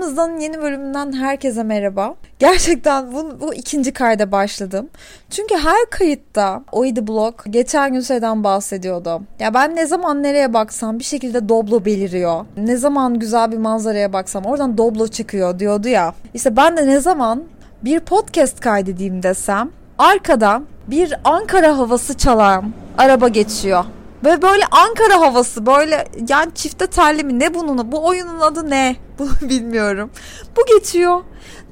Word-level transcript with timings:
Aramızdan 0.00 0.40
yeni 0.40 0.62
bölümünden 0.62 1.12
herkese 1.12 1.62
merhaba. 1.62 2.14
Gerçekten 2.38 3.12
bu, 3.12 3.40
bu 3.40 3.54
ikinci 3.54 3.92
kayda 3.92 4.32
başladım. 4.32 4.88
Çünkü 5.30 5.54
her 5.54 5.90
kayıtta 5.90 6.62
Oydi 6.72 7.06
Blog 7.06 7.34
geçen 7.50 7.92
gün 7.92 8.00
şeyden 8.00 8.44
bahsediyordu. 8.44 9.22
Ya 9.38 9.54
ben 9.54 9.76
ne 9.76 9.86
zaman 9.86 10.22
nereye 10.22 10.52
baksam 10.52 10.98
bir 10.98 11.04
şekilde 11.04 11.48
Doblo 11.48 11.84
beliriyor. 11.84 12.44
Ne 12.56 12.76
zaman 12.76 13.18
güzel 13.18 13.52
bir 13.52 13.58
manzaraya 13.58 14.12
baksam 14.12 14.44
oradan 14.44 14.78
Doblo 14.78 15.08
çıkıyor 15.08 15.58
diyordu 15.58 15.88
ya. 15.88 16.14
İşte 16.34 16.56
ben 16.56 16.76
de 16.76 16.86
ne 16.86 17.00
zaman 17.00 17.44
bir 17.84 18.00
podcast 18.00 18.60
kaydedeyim 18.60 19.22
desem 19.22 19.70
arkada 19.98 20.62
bir 20.86 21.14
Ankara 21.24 21.78
havası 21.78 22.16
çalan 22.16 22.72
araba 22.98 23.28
geçiyor. 23.28 23.84
Ve 24.24 24.42
böyle 24.42 24.64
Ankara 24.70 25.20
havası 25.20 25.66
böyle 25.66 26.04
yani 26.28 26.54
çifte 26.54 26.86
telli 26.86 27.24
mi 27.24 27.38
ne 27.38 27.54
bunun 27.54 27.92
bu 27.92 28.06
oyunun 28.06 28.40
adı 28.40 28.70
ne 28.70 28.96
bunu 29.18 29.50
bilmiyorum. 29.50 30.10
Bu 30.56 30.78
geçiyor. 30.78 31.22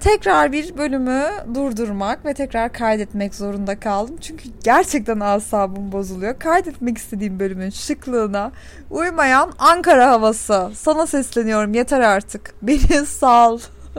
Tekrar 0.01 0.53
bir 0.53 0.79
bölümü 0.79 1.25
durdurmak 1.55 2.25
ve 2.25 2.35
tekrar 2.35 2.73
kaydetmek 2.73 3.35
zorunda 3.35 3.81
kaldım. 3.81 4.17
Çünkü 4.21 4.49
gerçekten 4.65 5.21
asabım 5.21 5.93
bozuluyor. 5.93 6.39
Kaydetmek 6.39 6.99
istediğim 6.99 7.41
bölümün 7.41 7.71
şıklığına 7.71 8.53
uymayan 8.91 9.53
Ankara 9.59 10.11
havası. 10.11 10.71
Sana 10.75 11.07
sesleniyorum 11.07 11.75
yeter 11.75 12.01
artık. 12.01 12.55
Beni 12.63 13.07
sal. 13.07 13.59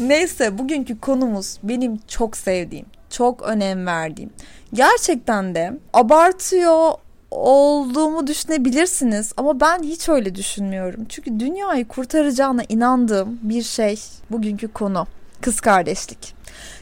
Neyse 0.00 0.58
bugünkü 0.58 1.00
konumuz 1.00 1.58
benim 1.62 1.98
çok 2.08 2.36
sevdiğim, 2.36 2.86
çok 3.10 3.42
önem 3.42 3.86
verdiğim. 3.86 4.30
Gerçekten 4.72 5.54
de 5.54 5.78
abartıyor 5.92 6.92
olduğumu 7.30 8.26
düşünebilirsiniz 8.26 9.32
ama 9.36 9.60
ben 9.60 9.82
hiç 9.82 10.08
öyle 10.08 10.34
düşünmüyorum. 10.34 11.04
Çünkü 11.08 11.40
dünyayı 11.40 11.88
kurtaracağına 11.88 12.62
inandığım 12.68 13.38
bir 13.42 13.62
şey 13.62 14.00
bugünkü 14.30 14.68
konu. 14.68 15.06
Kız 15.40 15.60
kardeşlik. 15.60 16.34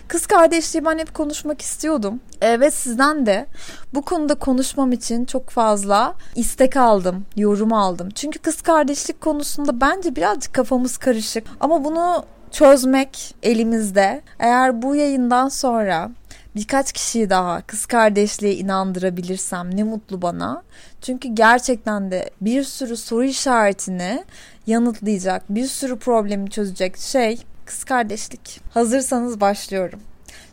Kız 0.09 0.27
kardeşliği 0.27 0.85
ben 0.85 0.99
hep 0.99 1.15
konuşmak 1.15 1.61
istiyordum. 1.61 2.21
E, 2.41 2.61
ve 2.61 2.71
sizden 2.71 3.27
de 3.27 3.47
bu 3.95 4.03
konuda 4.03 4.35
konuşmam 4.35 4.93
için 4.93 5.25
çok 5.25 5.51
fazla 5.51 6.15
istek 6.37 6.77
aldım, 6.77 7.27
yorum 7.37 7.73
aldım. 7.73 8.09
Çünkü 8.15 8.39
kız 8.39 8.63
kardeşlik 8.63 9.21
konusunda 9.21 9.81
bence 9.81 10.17
birazcık 10.17 10.55
kafamız 10.55 10.97
karışık. 10.97 11.45
Ama 11.61 11.85
bunu 11.85 12.25
çözmek 12.51 13.35
elimizde. 13.43 14.23
Eğer 14.39 14.83
bu 14.83 14.97
yayından 14.97 15.49
sonra 15.49 16.11
birkaç 16.59 16.93
kişiyi 16.93 17.31
daha 17.31 17.63
kız 17.63 17.87
kardeşliğe 17.87 18.55
inandırabilirsem 18.55 19.77
ne 19.77 19.83
mutlu 19.83 20.23
bana. 20.23 20.63
Çünkü 21.03 21.29
gerçekten 21.29 22.11
de 22.11 22.31
bir 22.41 22.65
sürü 22.65 22.97
soru 22.97 23.25
işaretini 23.25 24.25
yanıtlayacak, 24.67 25.43
bir 25.49 25.67
sürü 25.67 25.99
problemi 25.99 26.51
çözecek 26.51 26.97
şey 26.97 27.43
kız 27.65 27.85
kardeşlik. 27.85 28.61
Hazırsanız 28.75 29.41
başlıyorum. 29.41 30.01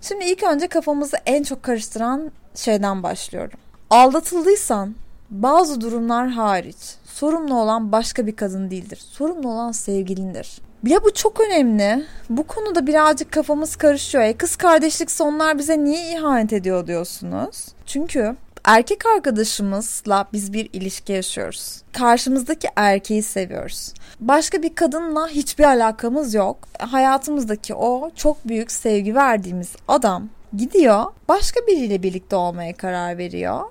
Şimdi 0.01 0.25
ilk 0.25 0.43
önce 0.43 0.67
kafamızı 0.67 1.17
en 1.25 1.43
çok 1.43 1.63
karıştıran 1.63 2.31
şeyden 2.55 3.03
başlıyorum. 3.03 3.59
Aldatıldıysan 3.89 4.95
bazı 5.29 5.81
durumlar 5.81 6.29
hariç 6.29 6.95
sorumlu 7.05 7.61
olan 7.61 7.91
başka 7.91 8.27
bir 8.27 8.35
kadın 8.35 8.71
değildir. 8.71 8.97
Sorumlu 8.97 9.49
olan 9.49 9.71
sevgilindir. 9.71 10.61
Ya 10.85 11.03
bu 11.03 11.13
çok 11.13 11.41
önemli. 11.41 12.05
Bu 12.29 12.47
konuda 12.47 12.87
birazcık 12.87 13.31
kafamız 13.31 13.75
karışıyor. 13.75 14.23
E 14.23 14.33
kız 14.33 14.55
kardeşlik 14.55 15.11
sonlar 15.11 15.57
bize 15.57 15.83
niye 15.83 16.11
ihanet 16.13 16.53
ediyor 16.53 16.87
diyorsunuz? 16.87 17.67
Çünkü 17.85 18.35
erkek 18.63 19.05
arkadaşımızla 19.05 20.27
biz 20.33 20.53
bir 20.53 20.69
ilişki 20.73 21.13
yaşıyoruz. 21.13 21.81
Karşımızdaki 21.93 22.67
erkeği 22.75 23.23
seviyoruz. 23.23 23.93
Başka 24.19 24.63
bir 24.63 24.75
kadınla 24.75 25.27
hiçbir 25.27 25.63
alakamız 25.63 26.33
yok. 26.33 26.57
Hayatımızdaki 26.79 27.75
o 27.75 28.11
çok 28.15 28.47
büyük 28.47 28.71
sevgi 28.71 29.15
verdiğimiz 29.15 29.75
adam 29.87 30.29
gidiyor 30.57 31.05
başka 31.27 31.67
biriyle 31.67 32.03
birlikte 32.03 32.35
olmaya 32.35 32.73
karar 32.73 33.17
veriyor. 33.17 33.61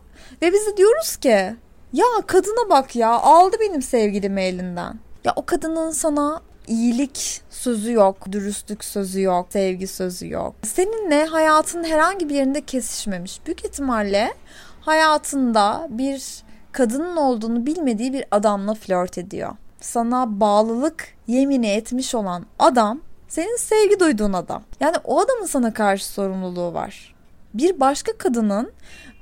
Ve 0.43 0.53
biz 0.53 0.67
de 0.67 0.77
diyoruz 0.77 1.17
ki 1.17 1.55
ya 1.93 2.07
kadına 2.27 2.71
bak 2.71 2.97
ya 2.97 3.11
aldı 3.11 3.57
benim 3.61 3.83
sevgilimi 3.83 4.43
elinden. 4.43 4.99
Ya 5.25 5.33
o 5.37 5.47
kadının 5.47 5.91
sana 5.91 6.41
iyilik 6.67 7.43
sözü 7.51 7.93
yok, 7.93 8.33
dürüstlük 8.33 8.85
sözü 8.85 9.21
yok, 9.21 9.47
sevgi 9.51 9.87
sözü 9.87 10.29
yok. 10.29 10.55
Seninle 10.63 11.25
hayatın 11.25 11.85
herhangi 11.85 12.29
bir 12.29 12.35
yerinde 12.35 12.61
kesişmemiş. 12.61 13.47
Büyük 13.47 13.65
ihtimalle 13.65 14.35
hayatında 14.81 15.87
bir 15.91 16.43
kadının 16.73 17.17
olduğunu 17.17 17.67
bilmediği 17.67 18.13
bir 18.13 18.25
adamla 18.31 18.75
flört 18.75 19.19
ediyor. 19.19 19.53
Sana 19.81 20.41
bağlılık 20.41 21.09
yemini 21.27 21.67
etmiş 21.67 22.15
olan 22.15 22.47
adam 22.59 23.01
senin 23.29 23.57
sevgi 23.57 24.01
duyduğun 24.01 24.33
adam. 24.33 24.63
Yani 24.81 24.97
o 25.05 25.21
adamın 25.21 25.47
sana 25.47 25.75
karşı 25.75 26.07
sorumluluğu 26.07 26.75
var. 26.75 27.14
Bir 27.55 27.81
başka 27.81 28.13
kadının 28.19 28.73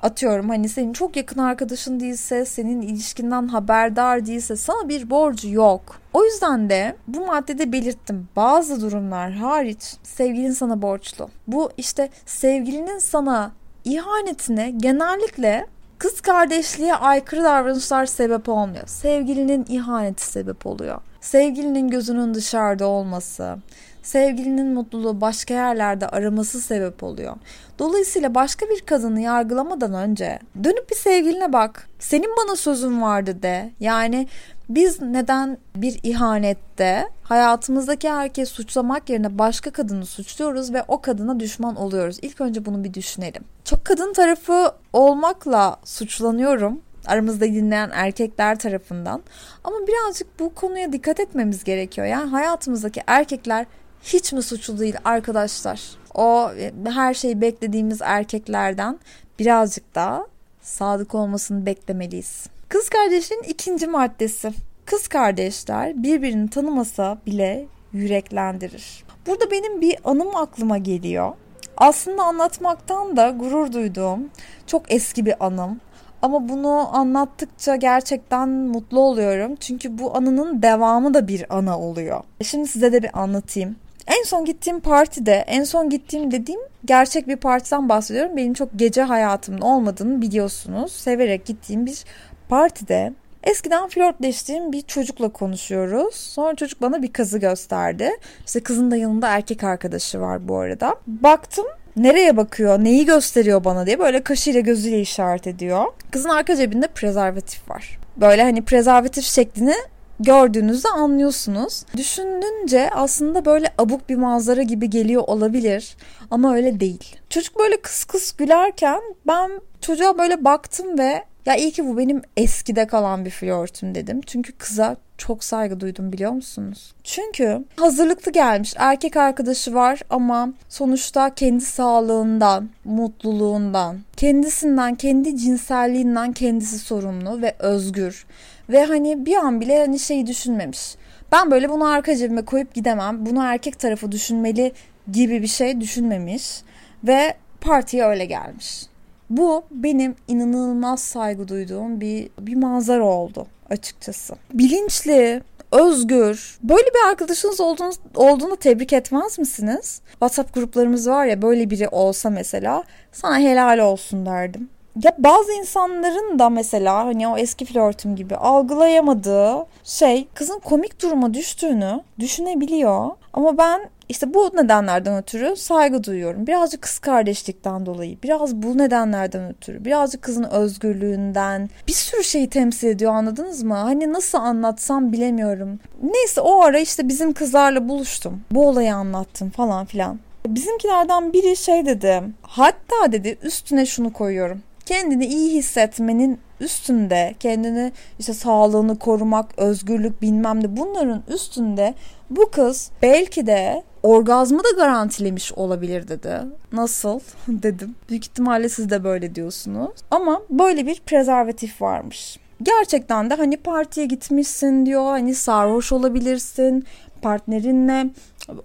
atıyorum 0.03 0.49
hani 0.49 0.69
senin 0.69 0.93
çok 0.93 1.17
yakın 1.17 1.41
arkadaşın 1.41 2.01
değilse, 2.01 2.45
senin 2.45 2.83
ilişkinden 2.83 3.49
haberdar 3.49 4.27
değilse 4.27 4.57
sana 4.57 4.89
bir 4.89 5.11
borcu 5.11 5.49
yok. 5.49 6.01
O 6.13 6.25
yüzden 6.25 6.71
de 6.71 6.97
bu 7.09 7.27
maddede 7.27 7.73
belirttim. 7.73 8.29
Bazı 8.37 8.81
durumlar 8.81 9.33
hariç 9.33 9.97
sevgilin 10.03 10.53
sana 10.53 10.83
borçlu. 10.83 11.29
Bu 11.47 11.71
işte 11.77 12.09
sevgilinin 12.27 12.99
sana 12.99 13.53
ihanetine 13.85 14.71
genellikle 14.71 15.67
kız 15.99 16.21
kardeşliğe 16.21 16.95
aykırı 16.95 17.45
davranışlar 17.45 18.07
sebep 18.07 18.49
olmuyor. 18.49 18.87
Sevgilinin 18.87 19.67
ihaneti 19.69 20.27
sebep 20.27 20.67
oluyor. 20.67 21.01
Sevgilinin 21.21 21.89
gözünün 21.89 22.35
dışarıda 22.35 22.87
olması, 22.87 23.57
sevgilinin 24.03 24.75
mutluluğu 24.75 25.21
başka 25.21 25.55
yerlerde 25.55 26.09
araması 26.09 26.61
sebep 26.61 27.03
oluyor. 27.03 27.37
Dolayısıyla 27.79 28.35
başka 28.35 28.67
bir 28.67 28.81
kadını 28.81 29.21
yargılamadan 29.21 29.95
önce 29.95 30.39
dönüp 30.65 30.91
bir 30.91 30.97
sevgiline 30.97 31.53
bak. 31.53 31.89
Senin 31.99 32.31
bana 32.37 32.57
sözün 32.57 33.03
vardı 33.03 33.43
de. 33.43 33.71
Yani 33.81 34.29
biz 34.69 35.03
neden 35.03 35.59
bir 35.77 36.01
ihanette 36.03 37.09
hayatımızdaki 37.23 38.11
herkes 38.11 38.49
suçlamak 38.49 39.11
yerine 39.11 39.39
başka 39.39 39.71
kadını 39.71 40.07
suçluyoruz 40.07 40.73
ve 40.73 40.85
o 40.89 41.01
kadına 41.01 41.41
düşman 41.41 41.77
oluyoruz? 41.77 42.19
İlk 42.23 42.41
önce 42.41 42.65
bunu 42.65 42.85
bir 42.85 42.95
düşünelim. 42.95 43.45
Çok 43.65 43.85
kadın 43.85 44.13
tarafı 44.13 44.73
olmakla 44.93 45.77
suçlanıyorum 45.85 46.81
aramızda 47.07 47.45
dinleyen 47.45 47.91
erkekler 47.93 48.59
tarafından. 48.59 49.23
Ama 49.65 49.77
birazcık 49.87 50.41
bu 50.41 50.55
konuya 50.55 50.93
dikkat 50.93 51.21
etmemiz 51.21 51.65
gerekiyor. 51.65 52.07
Yani 52.07 52.31
hayatımızdaki 52.31 53.03
erkekler 53.07 53.67
hiç 54.05 54.33
mi 54.33 54.43
suçlu 54.43 54.79
değil 54.79 54.97
arkadaşlar? 55.05 55.81
O 56.15 56.51
e, 56.59 56.73
her 56.91 57.15
şeyi 57.15 57.41
beklediğimiz 57.41 57.99
erkeklerden 58.03 58.99
birazcık 59.39 59.95
daha 59.95 60.27
sadık 60.63 61.15
olmasını 61.15 61.67
beklemeliyiz. 61.67 62.47
Kız 62.69 62.89
kardeşin 62.89 63.43
ikinci 63.49 63.87
maddesi. 63.87 64.53
Kız 64.85 65.09
kardeşler 65.09 66.03
birbirini 66.03 66.51
tanımasa 66.51 67.19
bile 67.27 67.67
yüreklendirir. 67.93 69.05
Burada 69.27 69.51
benim 69.51 69.81
bir 69.81 69.97
anım 70.05 70.37
aklıma 70.37 70.79
geliyor. 70.79 71.33
Aslında 71.77 72.23
anlatmaktan 72.23 73.17
da 73.17 73.31
gurur 73.31 73.73
duyduğum 73.73 74.31
çok 74.67 74.93
eski 74.93 75.27
bir 75.27 75.47
anım. 75.47 75.81
Ama 76.23 76.49
bunu 76.49 76.97
anlattıkça 76.97 77.77
gerçekten 77.77 78.49
mutlu 78.49 79.01
oluyorum. 79.01 79.57
Çünkü 79.57 79.99
bu 79.99 80.17
anının 80.17 80.63
devamı 80.63 81.15
da 81.15 81.29
bir 81.29 81.57
ana 81.57 81.79
oluyor. 81.79 82.21
Şimdi 82.43 82.69
size 82.69 82.93
de 82.93 83.03
bir 83.03 83.21
anlatayım. 83.21 83.77
En 84.07 84.23
son 84.25 84.45
gittiğim 84.45 84.81
partide, 84.81 85.45
en 85.47 85.65
son 85.65 85.91
gittiğim 85.91 86.31
dediğim 86.31 86.61
gerçek 86.85 87.29
bir 87.29 87.37
partiden 87.37 87.89
bahsediyorum. 87.89 88.37
Benim 88.37 88.55
çok 88.55 88.69
gece 88.77 89.03
hayatımın 89.03 89.61
olmadığını 89.61 90.23
biliyorsunuz. 90.23 90.93
Severek 90.93 91.47
gittiğim 91.47 91.87
bir 91.87 92.05
partide 92.49 93.13
Eskiden 93.45 93.89
flörtleştiğim 93.89 94.73
bir 94.73 94.83
çocukla 94.83 95.29
konuşuyoruz. 95.29 96.15
Sonra 96.15 96.55
çocuk 96.55 96.83
bana 96.83 97.03
bir 97.03 97.13
kızı 97.13 97.39
gösterdi. 97.39 98.11
İşte 98.47 98.61
kızın 98.61 98.91
da 98.91 98.97
yanında 98.97 99.29
erkek 99.29 99.65
arkadaşı 99.65 100.21
var 100.21 100.49
bu 100.49 100.59
arada. 100.59 100.97
Baktım 101.07 101.67
nereye 101.97 102.37
bakıyor, 102.37 102.85
neyi 102.85 103.07
gösteriyor 103.07 103.65
bana 103.65 103.87
diye 103.87 103.99
böyle 103.99 104.23
kaşıyla 104.23 104.61
gözüyle 104.61 105.01
işaret 105.01 105.47
ediyor. 105.47 105.85
Kızın 106.11 106.29
arka 106.29 106.57
cebinde 106.57 106.87
prezervatif 106.87 107.71
var. 107.71 107.99
Böyle 108.17 108.43
hani 108.43 108.63
prezervatif 108.65 109.25
şeklini 109.25 109.75
gördüğünüzde 110.23 110.89
anlıyorsunuz. 110.89 111.85
Düşününce 111.97 112.91
aslında 112.91 113.45
böyle 113.45 113.73
abuk 113.79 114.09
bir 114.09 114.17
manzara 114.17 114.63
gibi 114.63 114.91
geliyor 114.91 115.23
olabilir 115.27 115.97
ama 116.31 116.55
öyle 116.55 116.81
değil. 116.81 117.17
Çocuk 117.31 117.59
böyle 117.59 117.81
kıs 117.81 118.05
kıs 118.05 118.33
gülerken 118.33 119.01
ben 119.27 119.51
çocuğa 119.81 120.19
böyle 120.19 120.45
baktım 120.45 120.99
ve 120.99 121.25
ya 121.47 121.57
iyi 121.57 121.73
ki 121.73 121.87
bu 121.87 121.99
benim 121.99 122.23
eskide 122.37 122.87
kalan 122.87 123.25
bir 123.25 123.31
flörtüm 123.31 123.95
dedim. 123.95 124.21
Çünkü 124.27 124.53
kıza 124.53 124.97
çok 125.19 125.45
saygı 125.45 125.81
duydum 125.81 126.13
biliyor 126.13 126.33
musunuz? 126.33 126.95
Çünkü 127.05 127.65
hazırlıklı 127.77 128.33
gelmiş 128.33 128.75
erkek 128.77 129.17
arkadaşı 129.17 129.75
var 129.75 130.01
ama 130.11 130.53
sonuçta 130.69 131.35
kendi 131.35 131.65
sağlığından, 131.65 132.71
mutluluğundan, 132.85 133.99
kendisinden, 134.17 134.95
kendi 134.95 135.37
cinselliğinden 135.37 136.33
kendisi 136.33 136.79
sorumlu 136.79 137.43
ve 137.43 137.55
özgür. 137.59 138.27
Ve 138.69 138.85
hani 138.85 139.27
bir 139.27 139.37
an 139.37 139.61
bile 139.61 139.79
hani 139.79 139.99
şeyi 139.99 140.27
düşünmemiş. 140.27 140.95
Ben 141.33 141.51
böyle 141.51 141.69
bunu 141.71 141.87
arka 141.87 142.17
cebime 142.17 142.45
koyup 142.45 142.75
gidemem. 142.75 143.27
Bunu 143.27 143.43
erkek 143.45 143.79
tarafı 143.79 144.13
düşünmeli 144.13 144.73
gibi 145.13 145.43
bir 145.43 145.47
şey 145.47 145.81
düşünmemiş 145.81 146.63
ve 147.05 147.35
partiye 147.61 148.05
öyle 148.05 148.25
gelmiş. 148.25 148.87
Bu 149.31 149.65
benim 149.71 150.15
inanılmaz 150.29 151.01
saygı 151.01 151.49
duyduğum 151.49 152.01
bir 152.01 152.31
bir 152.41 152.57
manzara 152.57 153.05
oldu 153.05 153.47
açıkçası. 153.71 154.35
Bilinçli, 154.55 155.43
özgür. 155.73 156.59
Böyle 156.63 156.87
bir 156.87 157.11
arkadaşınız 157.11 157.61
olduğunu, 157.61 157.93
olduğunu 158.15 158.57
tebrik 158.57 158.93
etmez 158.93 159.39
misiniz? 159.39 160.01
WhatsApp 160.11 160.55
gruplarımız 160.55 161.09
var 161.09 161.27
ya 161.27 161.43
böyle 161.43 161.71
biri 161.71 161.89
olsa 161.89 162.31
mesela 162.31 162.85
sana 163.13 163.39
helal 163.39 163.79
olsun 163.79 164.27
derdim. 164.27 164.69
Ya 165.01 165.13
bazı 165.19 165.53
insanların 165.53 166.39
da 166.39 166.51
mesela 166.51 167.05
hani 167.05 167.29
o 167.29 167.37
eski 167.37 167.65
flörtüm 167.65 168.17
gibi 168.17 168.37
algılayamadığı 168.37 169.67
şey 169.85 170.29
kızın 170.35 170.59
komik 170.59 171.03
duruma 171.03 171.35
düştüğünü 171.35 172.01
düşünebiliyor. 172.19 173.11
Ama 173.33 173.59
ben 173.59 173.91
işte 174.09 174.35
bu 174.35 174.51
nedenlerden 174.55 175.17
ötürü 175.17 175.57
saygı 175.57 176.05
duyuyorum. 176.05 176.47
Birazcık 176.47 176.83
kız 176.83 176.99
kardeşlikten 176.99 177.87
dolayı, 177.87 178.17
biraz 178.23 178.55
bu 178.55 178.79
nedenlerden 178.79 179.51
ötürü, 179.51 179.85
birazcık 179.85 180.23
kızın 180.23 180.45
özgürlüğünden 180.45 181.71
bir 181.89 181.93
sürü 181.93 182.25
şeyi 182.25 182.51
temsil 182.51 182.89
ediyor 182.89 183.13
anladınız 183.13 183.63
mı? 183.63 183.75
Hani 183.75 184.13
nasıl 184.13 184.39
anlatsam 184.39 185.13
bilemiyorum. 185.13 185.81
Neyse 186.03 186.41
o 186.41 186.63
ara 186.63 186.79
işte 186.79 187.09
bizim 187.09 187.33
kızlarla 187.33 187.89
buluştum. 187.89 188.41
Bu 188.51 188.69
olayı 188.69 188.95
anlattım 188.95 189.51
falan 189.51 189.87
filan. 189.87 190.19
Bizimkilerden 190.47 191.33
biri 191.33 191.57
şey 191.57 191.87
dedi. 191.87 192.23
Hatta 192.43 193.13
dedi 193.13 193.39
üstüne 193.43 193.87
şunu 193.87 194.13
koyuyorum 194.13 194.63
kendini 194.87 195.27
iyi 195.27 195.55
hissetmenin 195.55 196.39
üstünde 196.61 197.35
kendini 197.41 197.93
işte 198.19 198.35
sağlığını 198.35 198.99
korumak, 198.99 199.59
özgürlük 199.59 200.23
bilmem 200.23 200.63
ne 200.63 200.77
bunların 200.77 201.23
üstünde 201.29 201.95
bu 202.31 202.51
kız 202.51 202.91
belki 203.03 203.47
de 203.47 203.83
orgazmı 204.03 204.59
da 204.59 204.71
garantilemiş 204.77 205.53
olabilir 205.53 206.09
dedi. 206.09 206.41
Nasıl 206.73 207.21
dedim. 207.49 207.95
Büyük 208.09 208.25
ihtimalle 208.25 208.69
siz 208.69 208.91
de 208.91 209.05
böyle 209.05 209.35
diyorsunuz. 209.35 209.91
Ama 210.11 210.43
böyle 210.51 210.87
bir 210.87 211.01
prezervatif 211.01 211.83
varmış. 211.83 212.39
Gerçekten 212.63 213.31
de 213.31 213.35
hani 213.35 213.57
partiye 213.57 214.07
gitmişsin 214.07 214.87
diyor. 214.87 215.05
Hani 215.05 215.35
sarhoş 215.35 215.93
olabilirsin 215.93 216.85
partnerinle 217.23 218.07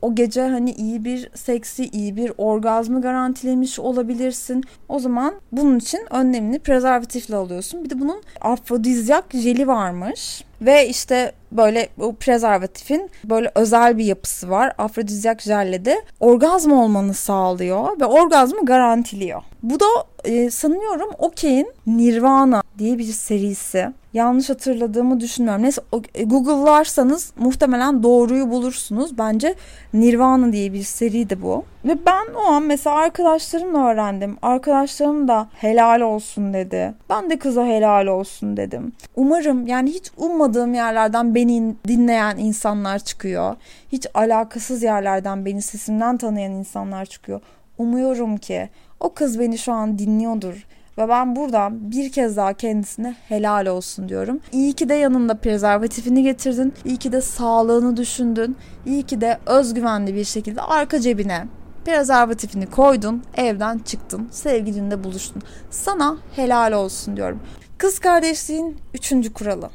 o 0.01 0.15
gece 0.15 0.41
hani 0.41 0.71
iyi 0.71 1.05
bir 1.05 1.29
seksi, 1.35 1.85
iyi 1.85 2.15
bir 2.15 2.31
orgazmı 2.37 3.01
garantilemiş 3.01 3.79
olabilirsin. 3.79 4.63
O 4.89 4.99
zaman 4.99 5.33
bunun 5.51 5.79
için 5.79 5.99
önlemini 6.09 6.59
prezervatifle 6.59 7.35
alıyorsun. 7.35 7.83
Bir 7.83 7.89
de 7.89 7.99
bunun 7.99 8.21
afrodizyak 8.41 9.25
jeli 9.33 9.67
varmış. 9.67 10.43
Ve 10.61 10.89
işte 10.89 11.31
böyle 11.51 11.89
bu 11.97 12.15
prezervatifin 12.15 13.09
böyle 13.23 13.51
özel 13.55 13.97
bir 13.97 14.05
yapısı 14.05 14.49
var. 14.49 14.73
Afrodizyak 14.77 15.41
jelle 15.41 15.85
de 15.85 16.01
orgazm 16.19 16.71
olmanı 16.71 17.13
sağlıyor 17.13 17.99
ve 17.99 18.05
orgazmı 18.05 18.65
garantiliyor. 18.65 19.41
Bu 19.63 19.79
da 19.79 19.85
e, 20.23 20.49
sanıyorum 20.49 21.09
Okey'in 21.17 21.71
Nirvana 21.87 22.63
diye 22.77 22.97
bir 22.97 23.03
serisi. 23.03 23.93
Yanlış 24.13 24.49
hatırladığımı 24.49 25.19
düşünmüyorum. 25.19 25.63
Neyse 25.63 25.81
e, 26.15 26.23
Google'larsanız 26.23 27.33
muhtemelen 27.37 28.03
doğruyu 28.03 28.49
bulursunuz. 28.49 29.17
Bence 29.17 29.55
Nirvana 29.93 30.51
diye 30.51 30.73
bir 30.73 30.83
seriydi 30.83 31.41
bu. 31.41 31.65
Ve 31.85 31.97
ben 32.05 32.33
o 32.33 32.51
an 32.51 32.63
mesela 32.63 32.95
arkadaşlarımla 32.95 33.87
öğrendim. 33.87 34.37
Arkadaşlarım 34.41 35.27
da 35.27 35.49
helal 35.53 36.01
olsun 36.01 36.53
dedi. 36.53 36.93
Ben 37.09 37.29
de 37.29 37.39
kıza 37.39 37.65
helal 37.65 38.07
olsun 38.07 38.57
dedim. 38.57 38.91
Umarım 39.15 39.67
yani 39.67 39.89
hiç 39.89 40.11
ummadığım 40.17 40.73
yerlerden 40.73 41.35
beni 41.35 41.75
dinleyen 41.87 42.37
insanlar 42.37 42.99
çıkıyor. 42.99 43.55
Hiç 43.91 44.07
alakasız 44.13 44.83
yerlerden 44.83 45.45
beni 45.45 45.61
sesimden 45.61 46.17
tanıyan 46.17 46.51
insanlar 46.51 47.05
çıkıyor. 47.05 47.41
Umuyorum 47.77 48.37
ki 48.37 48.69
o 48.99 49.13
kız 49.13 49.39
beni 49.39 49.57
şu 49.57 49.73
an 49.73 49.99
dinliyordur 49.99 50.67
ve 50.97 51.09
ben 51.09 51.35
buradan 51.35 51.91
bir 51.91 52.11
kez 52.11 52.37
daha 52.37 52.53
kendisine 52.53 53.15
helal 53.27 53.65
olsun 53.65 54.09
diyorum. 54.09 54.39
İyi 54.51 54.73
ki 54.73 54.89
de 54.89 54.93
yanında 54.93 55.35
prezervatifini 55.35 56.23
getirdin. 56.23 56.73
İyi 56.85 56.97
ki 56.97 57.11
de 57.11 57.21
sağlığını 57.21 57.97
düşündün. 57.97 58.57
İyi 58.85 59.03
ki 59.03 59.21
de 59.21 59.37
özgüvenli 59.45 60.15
bir 60.15 60.25
şekilde 60.25 60.61
arka 60.61 60.99
cebine 60.99 61.47
prezervatifini 61.85 62.65
koydun, 62.65 63.23
evden 63.37 63.77
çıktın, 63.77 64.27
sevgilinle 64.31 65.03
buluştun. 65.03 65.41
Sana 65.69 66.17
helal 66.35 66.71
olsun 66.71 67.17
diyorum. 67.17 67.39
Kız 67.77 67.99
kardeşliğin 67.99 68.77
üçüncü 68.93 69.33
kuralı. 69.33 69.69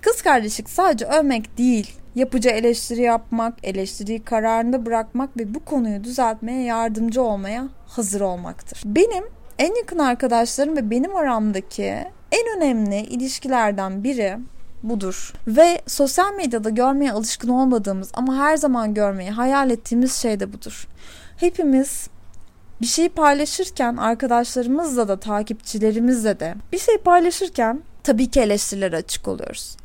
Kız 0.00 0.22
kardeşlik 0.22 0.70
sadece 0.70 1.06
övmek 1.06 1.58
değil, 1.58 1.92
yapıcı 2.14 2.48
eleştiri 2.48 3.02
yapmak, 3.02 3.54
eleştiriyi 3.62 4.22
kararında 4.22 4.86
bırakmak 4.86 5.36
ve 5.36 5.54
bu 5.54 5.60
konuyu 5.60 6.04
düzeltmeye 6.04 6.62
yardımcı 6.62 7.22
olmaya 7.22 7.68
hazır 7.86 8.20
olmaktır. 8.20 8.82
Benim 8.84 9.24
en 9.58 9.74
yakın 9.74 9.98
arkadaşlarım 9.98 10.76
ve 10.76 10.90
benim 10.90 11.16
aramdaki 11.16 11.84
en 12.32 12.56
önemli 12.56 13.00
ilişkilerden 13.00 14.04
biri 14.04 14.38
budur. 14.82 15.32
Ve 15.46 15.82
sosyal 15.86 16.34
medyada 16.34 16.70
görmeye 16.70 17.12
alışkın 17.12 17.48
olmadığımız 17.48 18.10
ama 18.14 18.36
her 18.36 18.56
zaman 18.56 18.94
görmeyi 18.94 19.30
hayal 19.30 19.70
ettiğimiz 19.70 20.14
şey 20.14 20.40
de 20.40 20.52
budur. 20.52 20.88
Hepimiz 21.36 22.08
bir 22.80 22.86
şeyi 22.86 23.08
paylaşırken 23.08 23.96
arkadaşlarımızla 23.96 25.08
da 25.08 25.20
takipçilerimizle 25.20 26.40
de 26.40 26.54
bir 26.72 26.78
şey 26.78 26.98
paylaşırken 26.98 27.82
tabii 28.02 28.30
ki 28.30 28.40
eleştirilere 28.40 28.96
açık 28.96 29.28
oluyoruz. 29.28 29.76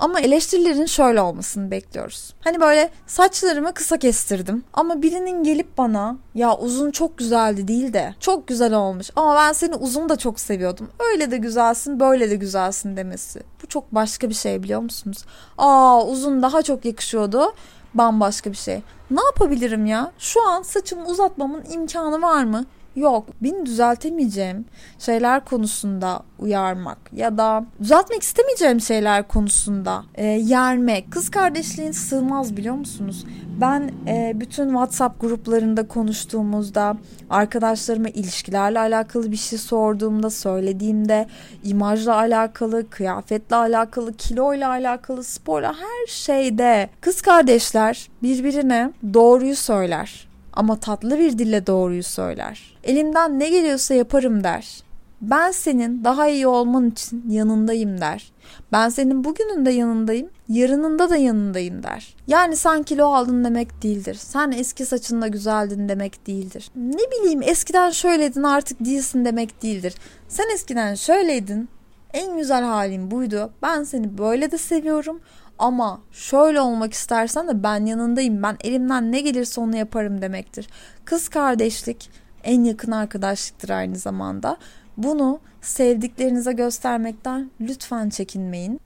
Ama 0.00 0.20
eleştirilerin 0.20 0.86
şöyle 0.86 1.20
olmasını 1.20 1.70
bekliyoruz. 1.70 2.34
Hani 2.40 2.60
böyle 2.60 2.90
saçlarımı 3.06 3.74
kısa 3.74 3.98
kestirdim 3.98 4.64
ama 4.72 5.02
birinin 5.02 5.44
gelip 5.44 5.78
bana 5.78 6.16
ya 6.34 6.56
uzun 6.56 6.90
çok 6.90 7.18
güzeldi 7.18 7.68
değil 7.68 7.92
de 7.92 8.14
çok 8.20 8.46
güzel 8.48 8.74
olmuş 8.74 9.10
ama 9.16 9.34
ben 9.34 9.52
seni 9.52 9.74
uzun 9.74 10.08
da 10.08 10.16
çok 10.16 10.40
seviyordum. 10.40 10.90
Öyle 11.12 11.30
de 11.30 11.36
güzelsin 11.36 12.00
böyle 12.00 12.30
de 12.30 12.36
güzelsin 12.36 12.96
demesi. 12.96 13.42
Bu 13.62 13.66
çok 13.66 13.94
başka 13.94 14.28
bir 14.28 14.34
şey 14.34 14.62
biliyor 14.62 14.80
musunuz? 14.80 15.24
Aa 15.58 16.06
uzun 16.06 16.42
daha 16.42 16.62
çok 16.62 16.84
yakışıyordu 16.84 17.52
bambaşka 17.94 18.50
bir 18.50 18.56
şey. 18.56 18.82
Ne 19.10 19.20
yapabilirim 19.24 19.86
ya? 19.86 20.12
Şu 20.18 20.48
an 20.48 20.62
saçımı 20.62 21.06
uzatmamın 21.06 21.64
imkanı 21.70 22.22
var 22.22 22.44
mı? 22.44 22.64
Yok. 22.96 23.26
Beni 23.42 23.66
düzeltemeyeceğim 23.66 24.64
şeyler 24.98 25.44
konusunda 25.44 26.22
uyarmak 26.38 26.98
ya 27.12 27.38
da 27.38 27.64
düzeltmek 27.80 28.22
istemeyeceğim 28.22 28.80
şeyler 28.80 29.28
konusunda 29.28 30.04
e, 30.14 30.26
yermek. 30.26 31.12
Kız 31.12 31.30
kardeşliğin 31.30 31.92
sığmaz 31.92 32.56
biliyor 32.56 32.74
musunuz? 32.74 33.26
Ben 33.60 33.90
e, 34.06 34.32
bütün 34.34 34.68
WhatsApp 34.68 35.20
gruplarında 35.20 35.88
konuştuğumuzda 35.88 36.96
arkadaşlarıma 37.30 38.08
ilişkilerle 38.08 38.78
alakalı 38.78 39.32
bir 39.32 39.36
şey 39.36 39.58
sorduğumda, 39.58 40.30
söylediğimde 40.30 41.26
imajla 41.64 42.16
alakalı, 42.16 42.90
kıyafetle 42.90 43.56
alakalı, 43.56 44.12
kiloyla 44.16 44.68
alakalı, 44.68 45.24
sporla 45.24 45.74
her 45.74 46.06
şeyde 46.06 46.90
kız 47.00 47.22
kardeşler 47.22 48.08
birbirine 48.22 48.92
doğruyu 49.14 49.56
söyler 49.56 50.28
ama 50.52 50.76
tatlı 50.80 51.18
bir 51.18 51.38
dille 51.38 51.66
doğruyu 51.66 52.02
söyler. 52.02 52.69
Elimden 52.84 53.38
ne 53.38 53.48
geliyorsa 53.50 53.94
yaparım 53.94 54.44
der. 54.44 54.82
Ben 55.20 55.50
senin 55.50 56.04
daha 56.04 56.28
iyi 56.28 56.46
olman 56.46 56.90
için 56.90 57.24
yanındayım 57.28 58.00
der. 58.00 58.32
Ben 58.72 58.88
senin 58.88 59.24
bugünün 59.24 59.66
de 59.66 59.70
yanındayım, 59.70 60.30
yarınında 60.48 61.10
da 61.10 61.16
yanındayım 61.16 61.82
der. 61.82 62.16
Yani 62.26 62.56
sen 62.56 62.82
kilo 62.82 63.06
aldın 63.06 63.44
demek 63.44 63.82
değildir. 63.82 64.14
Sen 64.14 64.50
eski 64.50 64.86
saçında 64.86 65.28
güzeldin 65.28 65.88
demek 65.88 66.26
değildir. 66.26 66.70
Ne 66.76 67.02
bileyim 67.10 67.42
eskiden 67.42 67.90
şöyleydin 67.90 68.42
artık 68.42 68.84
değilsin 68.84 69.24
demek 69.24 69.62
değildir. 69.62 69.94
Sen 70.28 70.54
eskiden 70.54 70.94
şöyleydin, 70.94 71.68
en 72.12 72.36
güzel 72.36 72.64
halin 72.64 73.10
buydu. 73.10 73.50
Ben 73.62 73.84
seni 73.84 74.18
böyle 74.18 74.50
de 74.50 74.58
seviyorum 74.58 75.20
ama 75.58 76.00
şöyle 76.12 76.60
olmak 76.60 76.92
istersen 76.92 77.48
de 77.48 77.62
ben 77.62 77.86
yanındayım. 77.86 78.42
Ben 78.42 78.56
elimden 78.64 79.12
ne 79.12 79.20
gelirse 79.20 79.60
onu 79.60 79.76
yaparım 79.76 80.22
demektir. 80.22 80.68
Kız 81.04 81.28
kardeşlik 81.28 82.10
en 82.44 82.64
yakın 82.64 82.92
arkadaşlıktır 82.92 83.68
aynı 83.68 83.96
zamanda. 83.96 84.56
Bunu 84.96 85.40
sevdiklerinize 85.60 86.52
göstermekten 86.52 87.50
lütfen 87.60 88.10
çekinmeyin. 88.10 88.80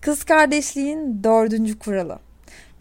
Kız 0.00 0.24
kardeşliğin 0.24 1.24
dördüncü 1.24 1.78
kuralı. 1.78 2.18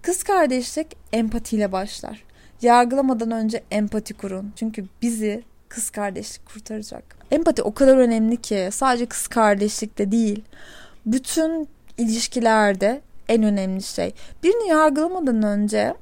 Kız 0.02 0.24
kardeşlik 0.24 0.88
empatiyle 1.14 1.72
başlar. 1.72 2.24
Yargılamadan 2.62 3.32
önce 3.32 3.64
empati 3.72 4.14
kurun. 4.14 4.54
Çünkü 4.56 4.86
bizi 5.02 5.44
kız 5.70 5.90
kardeşlik 5.90 6.46
kurtaracak. 6.46 7.04
Empati 7.32 7.64
o 7.64 7.74
kadar 7.74 7.98
önemli 7.98 8.38
ki 8.38 8.70
sadece 8.72 9.06
kız 9.06 9.28
kardeşlikte 9.28 10.12
değil. 10.12 10.44
Bütün 11.06 11.68
ilişkilerde 11.98 13.02
en 13.30 13.44
önemli 13.44 13.84
şey. 13.84 14.14
Birini 14.44 14.70
yargılamadan 14.70 15.44
önce 15.44 15.94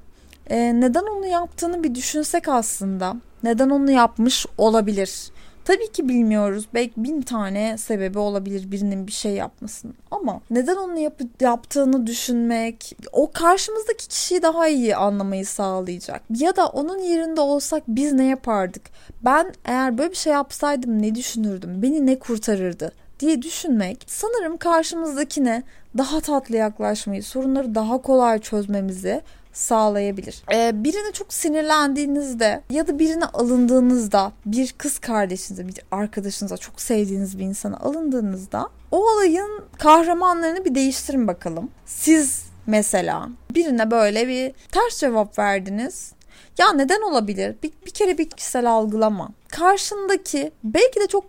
e, 0.50 0.82
neden 0.82 1.04
onu 1.04 1.28
yaptığını 1.28 1.84
bir 1.84 1.96
düşünsek 1.96 2.48
aslında. 2.48 3.16
Neden 3.46 3.70
onu 3.70 3.92
yapmış 3.92 4.46
olabilir? 4.58 5.32
Tabii 5.66 5.92
ki 5.92 6.10
bilmiyoruz. 6.10 6.68
Belki 6.74 7.04
bin 7.04 7.22
tane 7.22 7.78
sebebi 7.78 8.20
olabilir 8.20 8.72
birinin 8.72 9.08
bir 9.08 9.12
şey 9.12 9.32
yapmasının. 9.32 9.94
Ama 10.12 10.42
neden 10.50 10.76
onu 10.76 11.00
yap 11.00 11.22
yaptığını 11.42 12.08
düşünmek 12.08 12.98
o 13.12 13.32
karşımızdaki 13.32 14.08
kişiyi 14.08 14.42
daha 14.42 14.68
iyi 14.68 14.96
anlamayı 14.96 15.46
sağlayacak. 15.46 16.22
Ya 16.30 16.56
da 16.56 16.68
onun 16.68 17.00
yerinde 17.00 17.42
olsak 17.42 17.84
biz 17.88 18.14
ne 18.14 18.26
yapardık? 18.26 18.82
Ben 19.26 19.54
eğer 19.66 19.98
böyle 19.98 20.12
bir 20.12 20.16
şey 20.16 20.34
yapsaydım 20.34 21.02
ne 21.02 21.16
düşünürdüm? 21.16 21.82
Beni 21.82 22.06
ne 22.06 22.20
kurtarırdı? 22.20 22.92
diye 23.20 23.42
düşünmek 23.42 24.06
sanırım 24.08 24.58
karşımızdakine 24.58 25.64
daha 25.98 26.22
tatlı 26.22 26.56
yaklaşmayı, 26.56 27.24
sorunları 27.24 27.76
daha 27.76 27.98
kolay 28.02 28.40
çözmemizi 28.40 29.22
sağlayabilir. 29.56 30.44
Ee, 30.54 30.84
birine 30.84 31.12
çok 31.12 31.34
sinirlendiğinizde 31.34 32.62
ya 32.70 32.88
da 32.88 33.00
birine 33.00 33.26
alındığınızda 33.26 34.32
bir 34.46 34.74
kız 34.78 35.00
kardeşinize, 35.00 35.68
bir 35.68 35.76
arkadaşınıza, 35.92 36.58
çok 36.58 36.82
sevdiğiniz 36.82 37.40
bir 37.40 37.44
insana 37.44 37.78
alındığınızda 37.78 38.70
o 38.92 39.12
olayın 39.12 39.64
kahramanlarını 39.80 40.66
bir 40.66 40.76
değiştirin 40.76 41.28
bakalım. 41.28 41.72
Siz 41.86 42.44
mesela 42.68 43.30
birine 43.56 43.92
böyle 43.92 44.28
bir 44.28 44.54
ters 44.72 45.00
cevap 45.00 45.40
verdiniz. 45.40 46.12
Ya 46.58 46.74
neden 46.74 47.02
olabilir? 47.02 47.56
Bir, 47.64 47.72
bir 47.86 47.92
kere 47.92 48.18
bir 48.18 48.30
kişisel 48.30 48.72
algılama. 48.72 49.30
Karşındaki 49.48 50.52
belki 50.64 51.00
de 51.00 51.08
çok 51.08 51.26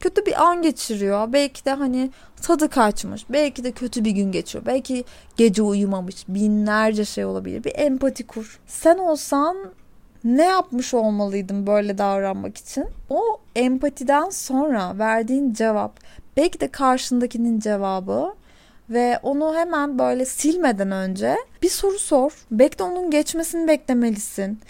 kötü 0.00 0.26
bir 0.26 0.42
an 0.42 0.62
geçiriyor. 0.62 1.32
Belki 1.32 1.64
de 1.64 1.70
hani 1.70 2.10
tadı 2.42 2.68
kaçmış. 2.68 3.26
Belki 3.30 3.64
de 3.64 3.72
kötü 3.72 4.04
bir 4.04 4.10
gün 4.10 4.32
geçiyor. 4.32 4.66
Belki 4.66 5.04
gece 5.36 5.62
uyumamış. 5.62 6.28
Binlerce 6.28 7.04
şey 7.04 7.24
olabilir. 7.24 7.64
Bir 7.64 7.72
empati 7.74 8.26
kur. 8.26 8.60
Sen 8.66 8.98
olsan 8.98 9.56
ne 10.24 10.44
yapmış 10.44 10.94
olmalıydım 10.94 11.66
böyle 11.66 11.98
davranmak 11.98 12.58
için? 12.58 12.86
O 13.10 13.22
empatiden 13.56 14.30
sonra 14.30 14.98
verdiğin 14.98 15.52
cevap 15.52 16.00
belki 16.36 16.60
de 16.60 16.68
karşındakinin 16.68 17.60
cevabı 17.60 18.34
ve 18.90 19.18
onu 19.22 19.54
hemen 19.54 19.98
böyle 19.98 20.24
silmeden 20.24 20.90
önce 20.90 21.36
bir 21.62 21.68
soru 21.68 21.98
sor. 21.98 22.32
Belki 22.50 22.78
de 22.78 22.82
onun 22.82 23.10
geçmesini 23.10 23.68
beklemelisin. 23.68 24.60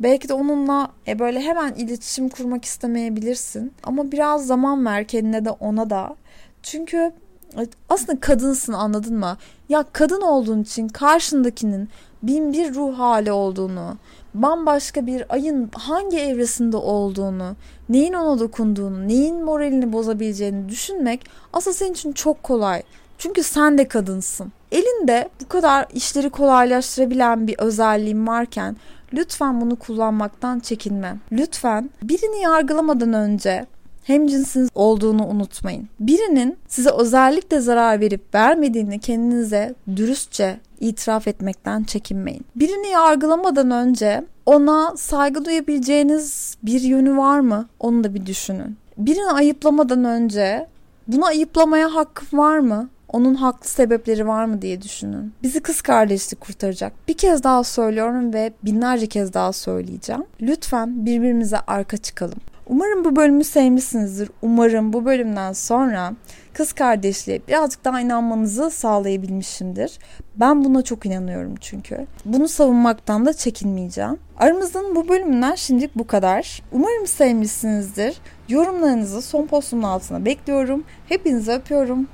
Belki 0.00 0.28
de 0.28 0.34
onunla 0.34 0.88
e, 1.08 1.18
böyle 1.18 1.40
hemen 1.40 1.74
iletişim 1.74 2.28
kurmak 2.28 2.64
istemeyebilirsin. 2.64 3.72
Ama 3.82 4.12
biraz 4.12 4.46
zaman 4.46 4.86
ver 4.86 5.06
kendine 5.06 5.44
de 5.44 5.50
ona 5.50 5.90
da. 5.90 6.16
Çünkü 6.62 7.12
e, 7.56 7.66
aslında 7.88 8.20
kadınsın 8.20 8.72
anladın 8.72 9.18
mı? 9.18 9.36
Ya 9.68 9.84
kadın 9.92 10.20
olduğun 10.20 10.62
için 10.62 10.88
karşındakinin 10.88 11.88
bin 12.22 12.52
bir 12.52 12.74
ruh 12.74 12.98
hali 12.98 13.32
olduğunu, 13.32 13.96
bambaşka 14.34 15.06
bir 15.06 15.34
ayın 15.34 15.70
hangi 15.74 16.18
evresinde 16.18 16.76
olduğunu, 16.76 17.56
neyin 17.88 18.12
ona 18.12 18.40
dokunduğunu, 18.40 19.08
neyin 19.08 19.44
moralini 19.44 19.92
bozabileceğini 19.92 20.68
düşünmek 20.68 21.26
aslında 21.52 21.74
senin 21.74 21.92
için 21.92 22.12
çok 22.12 22.42
kolay. 22.42 22.82
Çünkü 23.18 23.42
sen 23.42 23.78
de 23.78 23.88
kadınsın. 23.88 24.52
Elinde 24.72 25.28
bu 25.40 25.48
kadar 25.48 25.86
işleri 25.94 26.30
kolaylaştırabilen 26.30 27.46
bir 27.46 27.58
özelliğin 27.58 28.26
varken 28.26 28.76
lütfen 29.14 29.60
bunu 29.60 29.76
kullanmaktan 29.76 30.60
çekinme. 30.60 31.16
Lütfen 31.32 31.90
birini 32.02 32.42
yargılamadan 32.42 33.12
önce 33.12 33.66
hem 34.04 34.26
cinsiniz 34.26 34.68
olduğunu 34.74 35.26
unutmayın. 35.26 35.88
Birinin 36.00 36.58
size 36.68 36.90
özellikle 36.90 37.60
zarar 37.60 38.00
verip 38.00 38.34
vermediğini 38.34 38.98
kendinize 38.98 39.74
dürüstçe 39.96 40.60
itiraf 40.80 41.28
etmekten 41.28 41.82
çekinmeyin. 41.82 42.44
Birini 42.56 42.88
yargılamadan 42.88 43.70
önce 43.70 44.24
ona 44.46 44.96
saygı 44.96 45.44
duyabileceğiniz 45.44 46.56
bir 46.62 46.80
yönü 46.80 47.16
var 47.16 47.40
mı? 47.40 47.68
Onu 47.80 48.04
da 48.04 48.14
bir 48.14 48.26
düşünün. 48.26 48.76
Birini 48.98 49.30
ayıplamadan 49.30 50.04
önce 50.04 50.66
bunu 51.08 51.26
ayıplamaya 51.26 51.94
hakkım 51.94 52.38
var 52.38 52.58
mı? 52.58 52.88
Onun 53.12 53.34
haklı 53.34 53.68
sebepleri 53.68 54.26
var 54.26 54.44
mı 54.44 54.62
diye 54.62 54.82
düşünün. 54.82 55.32
Bizi 55.42 55.60
kız 55.60 55.82
kardeşlik 55.82 56.40
kurtaracak. 56.40 56.92
Bir 57.08 57.14
kez 57.14 57.44
daha 57.44 57.64
söylüyorum 57.64 58.34
ve 58.34 58.52
binlerce 58.64 59.06
kez 59.06 59.34
daha 59.34 59.52
söyleyeceğim. 59.52 60.24
Lütfen 60.42 61.06
birbirimize 61.06 61.58
arka 61.66 61.96
çıkalım. 61.96 62.38
Umarım 62.70 63.04
bu 63.04 63.16
bölümü 63.16 63.44
sevmişsinizdir. 63.44 64.30
Umarım 64.42 64.92
bu 64.92 65.04
bölümden 65.04 65.52
sonra 65.52 66.12
kız 66.52 66.72
kardeşliğe 66.72 67.40
birazcık 67.48 67.84
daha 67.84 68.00
inanmanızı 68.00 68.70
sağlayabilmişimdir. 68.70 69.98
Ben 70.36 70.64
buna 70.64 70.82
çok 70.82 71.06
inanıyorum 71.06 71.54
çünkü. 71.60 72.06
Bunu 72.24 72.48
savunmaktan 72.48 73.26
da 73.26 73.32
çekinmeyeceğim. 73.32 74.18
Aramızın 74.36 74.96
bu 74.96 75.08
bölümünden 75.08 75.54
şimdilik 75.54 75.96
bu 75.96 76.06
kadar. 76.06 76.62
Umarım 76.72 77.06
sevmişsinizdir. 77.06 78.16
Yorumlarınızı 78.48 79.22
son 79.22 79.46
postumun 79.46 79.82
altına 79.82 80.24
bekliyorum. 80.24 80.84
Hepinizi 81.06 81.52
öpüyorum. 81.52 82.08